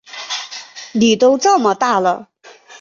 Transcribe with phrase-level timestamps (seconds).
[0.93, 2.27] 妳都这么大了